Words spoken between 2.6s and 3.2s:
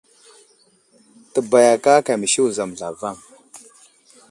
zlavaŋ.